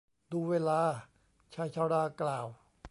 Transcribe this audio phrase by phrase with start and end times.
[0.31, 0.81] ดูเวลา
[1.53, 2.47] ชายชรากล่าว